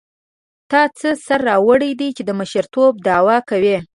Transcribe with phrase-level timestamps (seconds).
[0.71, 3.77] تا څه سر راوړی دی چې د مشرتوب دعوه کوې.